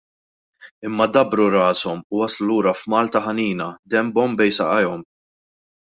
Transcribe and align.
Imma 0.87 1.05
dabbru 1.17 1.45
rashom 1.55 1.99
u 2.15 2.21
waslu 2.21 2.47
lura 2.53 2.73
f'Malta 2.79 3.21
ħanina, 3.27 3.69
denbhom 3.95 4.37
bejn 4.41 4.57
saqajhom. 4.59 5.09